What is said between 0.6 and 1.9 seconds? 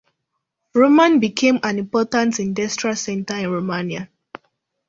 Roman became an